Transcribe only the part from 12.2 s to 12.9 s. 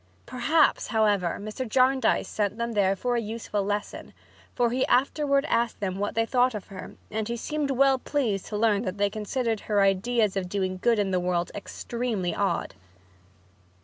odd.